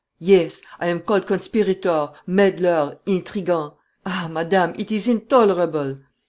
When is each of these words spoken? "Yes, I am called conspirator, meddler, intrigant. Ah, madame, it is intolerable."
"Yes, 0.17 0.63
I 0.79 0.87
am 0.87 1.01
called 1.01 1.27
conspirator, 1.27 2.09
meddler, 2.25 2.97
intrigant. 3.05 3.75
Ah, 4.03 4.29
madame, 4.31 4.73
it 4.79 4.91
is 4.91 5.07
intolerable." 5.07 5.99